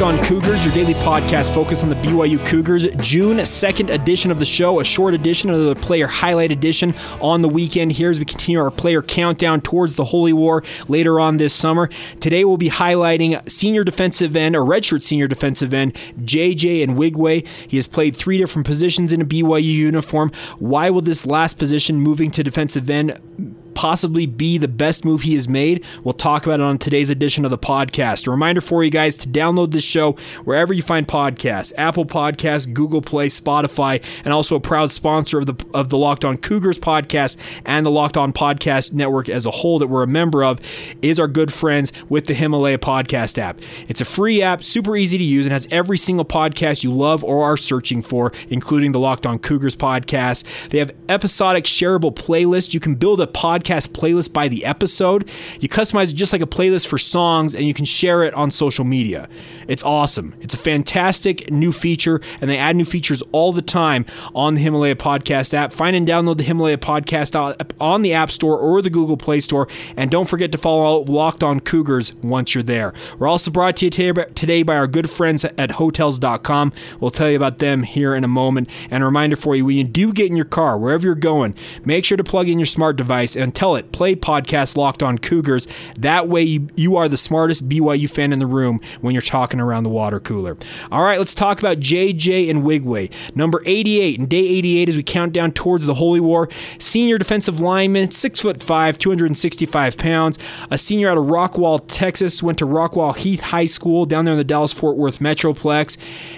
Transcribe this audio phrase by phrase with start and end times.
[0.00, 2.86] Locked On Cougars, your daily podcast focused on the BYU Cougars.
[2.96, 7.48] June 2nd edition of the show, a short edition, another player highlight edition on the
[7.50, 11.52] weekend here as we continue our player countdown towards the Holy War later on this
[11.52, 11.90] summer.
[12.18, 17.46] Today we'll be highlighting senior defensive end, or redshirt senior defensive end, JJ Nwigwe.
[17.68, 20.32] He has played three different positions in a BYU uniform.
[20.58, 23.20] Why will this last position moving to defensive end
[23.74, 25.84] possibly be the best move he has made.
[26.04, 28.26] We'll talk about it on today's edition of the podcast.
[28.26, 30.12] A reminder for you guys to download this show
[30.44, 35.46] wherever you find podcasts Apple Podcasts, Google Play, Spotify, and also a proud sponsor of
[35.46, 39.50] the, of the Locked On Cougars podcast and the Locked On Podcast Network as a
[39.50, 40.60] whole that we're a member of
[41.02, 43.60] is our good friends with the Himalaya Podcast app.
[43.88, 47.22] It's a free app, super easy to use, and has every single podcast you love
[47.24, 50.44] or are searching for, including the Locked On Cougars podcast.
[50.70, 52.74] They have episodic shareable playlists.
[52.74, 55.28] You can build a podcast playlist by the episode.
[55.60, 58.50] You customize it just like a playlist for songs, and you can share it on
[58.50, 59.28] social media.
[59.68, 60.34] It's awesome.
[60.40, 64.60] It's a fantastic new feature, and they add new features all the time on the
[64.60, 65.72] Himalaya Podcast app.
[65.72, 69.68] Find and download the Himalaya Podcast on the App Store or the Google Play Store,
[69.96, 72.92] and don't forget to follow Locked On Cougars once you're there.
[73.18, 76.72] We're also brought to you today by our good friends at Hotels.com.
[77.00, 78.68] We'll tell you about them here in a moment.
[78.90, 81.54] And a reminder for you when you do get in your car, wherever you're going,
[81.84, 85.18] make sure to plug in your smart device and tell it, play podcast Locked On
[85.18, 85.68] Cougars.
[85.98, 89.60] That way, you, you are the smartest BYU fan in the room when you're talking
[89.60, 90.56] around the water cooler.
[90.90, 93.10] All right, let's talk about JJ Nwigwe.
[93.34, 96.48] number 88, and day 88 as we count down towards the Holy War.
[96.78, 100.38] Senior defensive lineman, six foot five, 265 pounds.
[100.70, 102.42] A senior out of Rockwall, Texas.
[102.42, 105.96] Went to Rockwall Heath High School down there in the Dallas Fort Worth Metroplex.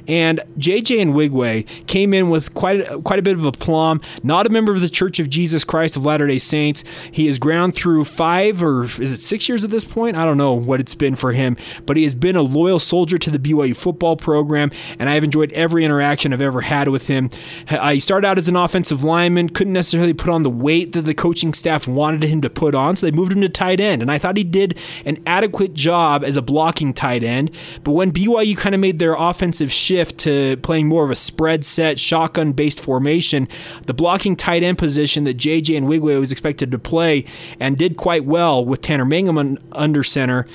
[0.08, 4.00] And JJ Nwigwe came in with quite a, quite a bit of aplomb.
[4.22, 6.84] Not a member of the Church of Jesus Christ of Latter Day Saints.
[7.10, 10.16] He has ground through five or is it six years at this point?
[10.16, 13.18] I don't know what it's been for him, but he has been a loyal soldier
[13.18, 17.08] to the BYU football program, and I have enjoyed every interaction I've ever had with
[17.08, 17.30] him.
[17.68, 21.14] He started out as an offensive lineman, couldn't necessarily put on the weight that the
[21.14, 24.10] coaching staff wanted him to put on, so they moved him to tight end, and
[24.10, 27.50] I thought he did an adequate job as a blocking tight end.
[27.82, 31.64] But when BYU kind of made their offensive shift to playing more of a spread
[31.64, 33.48] set, shotgun based formation,
[33.86, 36.91] the blocking tight end position that JJ Nwigwe was expected to play
[37.60, 40.46] and did quite well with Tanner Mangum under center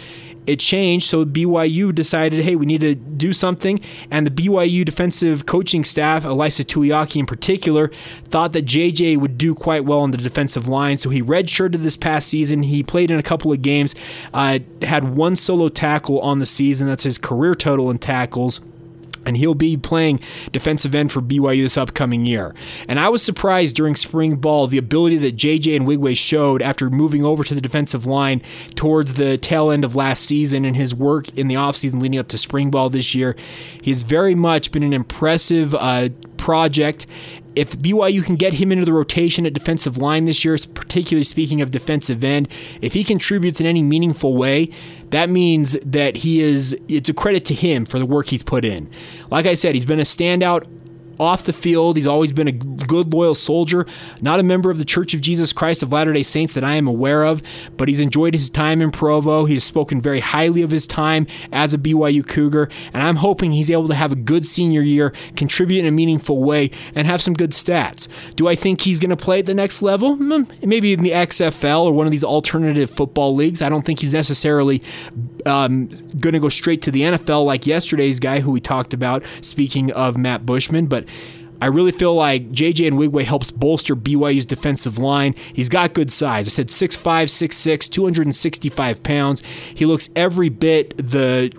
[0.48, 1.08] it changed.
[1.08, 3.80] So BYU decided, hey, we need to do something.
[4.10, 7.92] And the BYU defensive coaching staff, Ilaisa Tuiaki in particular,
[8.26, 10.98] thought that JJ would do quite well on the defensive line.
[10.98, 12.64] So he redshirted this past season.
[12.64, 13.94] He played in a couple of games,
[14.34, 16.88] uh, had one solo tackle on the season.
[16.88, 18.62] That's his career total in tackles
[19.28, 20.22] and he'll be playing
[20.52, 22.56] defensive end for BYU this upcoming year.
[22.88, 27.26] And I was surprised during spring ball the ability that JJ Nwigwe showed after moving
[27.26, 28.42] over to the defensive line
[28.76, 32.30] towards the tail end of last season and his work in the offseason leading up
[32.30, 33.36] to spring ball this year.
[33.82, 37.06] He's very much been an impressive uh, project
[37.58, 41.60] if BYU can get him into the rotation at defensive line this year, particularly speaking
[41.60, 42.48] of defensive end,
[42.82, 44.70] if he contributes in any meaningful way,
[45.10, 48.64] that means that he is it's a credit to him for the work he's put
[48.64, 48.88] in.
[49.32, 50.68] Like I said, he's been a standout
[51.20, 51.98] off the field.
[51.98, 53.86] He's always been a good, loyal soldier.
[54.22, 56.76] Not a member of the Church of Jesus Christ of Latter day Saints that I
[56.76, 57.42] am aware of,
[57.76, 59.46] but he's enjoyed his time in Provo.
[59.46, 63.52] He has spoken very highly of his time as a BYU Cougar, and I'm hoping
[63.52, 67.22] he's able to have a good senior year, contribute in a meaningful way, and have
[67.22, 68.08] some good stats.
[68.36, 70.16] Do I think he's going to play at the next level?
[70.16, 73.62] Hmm, maybe in the XFL or one of these alternative football leagues.
[73.62, 74.82] I don't think he's necessarily
[75.48, 75.88] um,
[76.20, 79.92] going to go straight to the NFL like yesterday's guy who we talked about, speaking
[79.94, 81.06] of Matt Bushman, but
[81.62, 85.34] I really feel like JJ Nwigwe helps bolster BYU's defensive line.
[85.54, 86.48] He's got good size.
[86.48, 89.42] I said 6'5, 6'6, 265 pounds.
[89.74, 91.52] He looks every bit the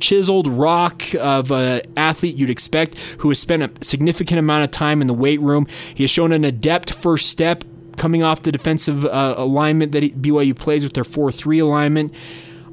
[0.00, 5.00] chiseled rock of an athlete you'd expect who has spent a significant amount of time
[5.00, 5.66] in the weight room.
[5.94, 7.64] He has shown an adept first step
[7.96, 12.12] coming off the defensive uh, alignment that BYU plays with their 4 3 alignment.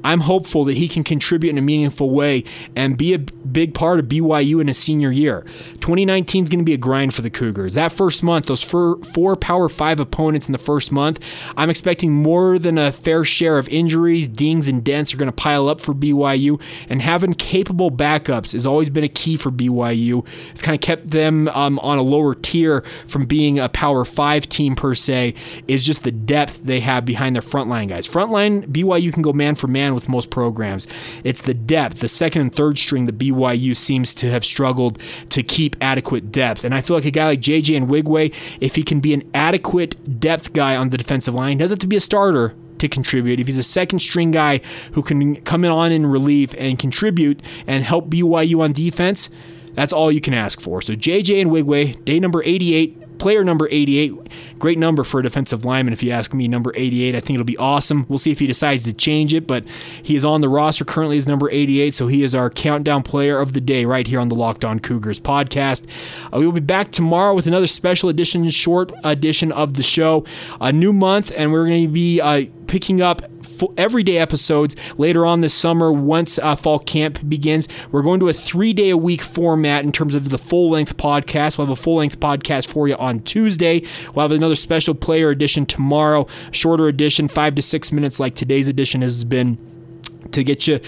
[0.06, 2.44] I'm hopeful that he can contribute in a meaningful way
[2.76, 5.40] and be a big part of BYU in his senior year.
[5.80, 7.74] 2019 is going to be a grind for the Cougars.
[7.74, 11.18] That first month, those four, Power 5 opponents in the first month,
[11.56, 15.32] I'm expecting more than a fair share of injuries, dings, and dents are going to
[15.32, 20.24] pile up for BYU, and having capable backups has always been a key for BYU.
[20.50, 24.48] It's kind of kept them um, on a lower tier from being a Power 5
[24.48, 25.34] team per se,
[25.66, 28.06] is just the depth they have behind their frontline guys.
[28.06, 30.86] Frontline, BYU can go man for man with most programs.
[31.24, 35.00] It's the depth, the second and third string that BYU seems to have struggled
[35.30, 36.64] to keep adequate depth.
[36.64, 40.20] And I feel like a guy like JJ Nwigwe, if he can be an adequate
[40.20, 43.40] depth guy on the defensive line, doesn't have to be a starter, to contribute.
[43.40, 44.60] If he's a second string guy
[44.92, 49.30] who can come in on in relief and contribute and help BYU on defense,
[49.74, 50.80] that's all you can ask for.
[50.80, 54.14] So JJ Nwigwe, day number 88, player number 88.
[54.58, 56.48] Great number for a defensive lineman, if you ask me.
[56.48, 57.14] Number 88.
[57.14, 58.06] I think it'll be awesome.
[58.08, 59.64] We'll see if he decides to change it, but
[60.02, 63.38] he is on the roster currently as number 88, so he is our countdown player
[63.38, 65.86] of the day right here on the Locked On Cougars podcast.
[66.32, 70.24] Uh, we will be back tomorrow with another special edition, short edition of the show.
[70.60, 73.22] A new month, and we're going to be uh, picking up
[73.76, 77.68] everyday episodes later on this summer once uh, fall camp begins.
[77.90, 80.96] We're going to a three day a week format in terms of the full length
[80.96, 81.58] podcast.
[81.58, 83.82] We'll have a full length podcast for you on Tuesday.
[84.14, 88.68] We'll have another special player edition tomorrow, shorter edition, five to six minutes like today's
[88.68, 89.58] edition has been
[90.32, 90.80] to get you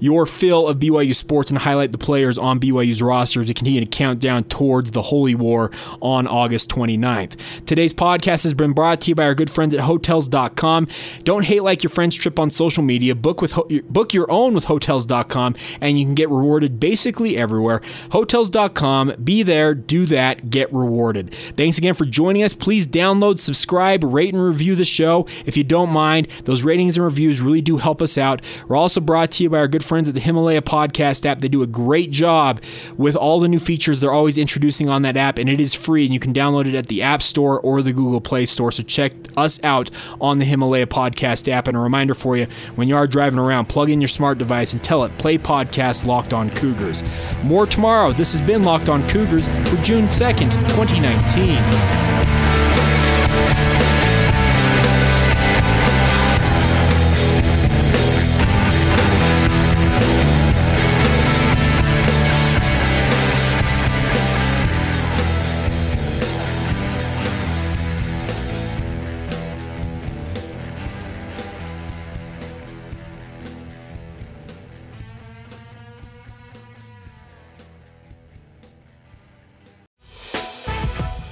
[0.00, 3.80] your fill of BYU sports and highlight the players on BYU's roster as we continue
[3.80, 5.70] to count down towards the Holy War
[6.00, 7.36] on August 29th.
[7.66, 10.88] Today's podcast has been brought to you by our good friends at Hotels.com.
[11.24, 13.14] Don't hate like your friend's trip on social media.
[13.14, 13.54] Book with
[13.88, 17.80] book your own with Hotels.com, and you can get rewarded basically everywhere.
[18.12, 19.14] Hotels.com.
[19.22, 21.32] Be there, do that, get rewarded.
[21.56, 22.52] Thanks again for joining us.
[22.52, 26.28] Please download, subscribe, rate, and review the show if you don't mind.
[26.44, 28.42] Those ratings and reviews really do help us out.
[28.68, 31.40] We're also brought to you by our good friends at the Himalaya Podcast app.
[31.40, 32.62] They do a great job
[32.96, 36.04] with all the new features they're always introducing on that app, and it is free,
[36.04, 38.70] and you can download it at the App Store or the Google Play Store.
[38.70, 39.90] So check us out
[40.20, 41.66] on the Himalaya Podcast app.
[41.66, 42.46] And a reminder for you
[42.76, 46.06] when you are driving around, plug in your smart device and tell it, play podcast
[46.06, 47.02] Locked On Cougars.
[47.42, 48.12] More tomorrow.
[48.12, 51.56] This has been Locked On Cougars for June 2nd, 2019.